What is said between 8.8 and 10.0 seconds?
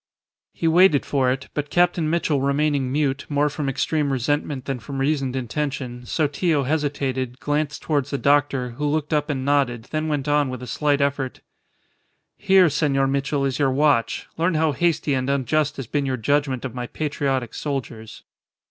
looked up and nodded,